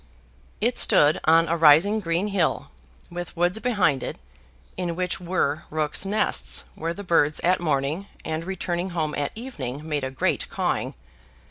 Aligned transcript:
It 0.61 0.79
stood 0.79 1.19
on 1.25 1.47
a 1.47 1.55
rising 1.55 1.99
green 1.99 2.29
hill, 2.29 2.71
with 3.11 3.37
woods 3.37 3.59
behind 3.59 4.01
it, 4.01 4.17
in 4.75 4.95
which 4.95 5.19
were 5.21 5.65
rooks' 5.69 6.05
nests, 6.05 6.63
where 6.73 6.95
the 6.95 7.03
birds 7.03 7.39
at 7.41 7.59
morning 7.59 8.07
and 8.25 8.43
returning 8.43 8.89
home 8.97 9.13
at 9.13 9.31
evening 9.35 9.87
made 9.87 10.03
a 10.03 10.09
great 10.09 10.49
cawing. 10.49 10.95